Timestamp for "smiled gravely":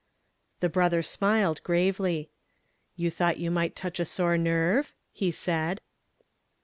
1.03-2.31